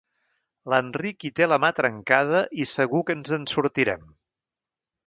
L'Enric 0.73 1.27
hi 1.29 1.31
té 1.41 1.49
la 1.51 1.59
mà 1.65 1.71
trencada 1.81 2.43
i 2.65 2.69
segur 2.75 3.07
que 3.11 3.19
ens 3.21 3.39
en 3.39 3.47
sortirem. 3.57 4.07